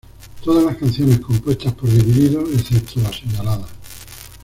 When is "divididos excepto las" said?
1.87-3.15